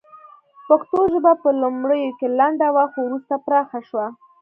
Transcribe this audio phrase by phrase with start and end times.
[0.67, 4.07] پښتو ژبه په لومړیو کې لنډه وه خو وروسته پراخه شوه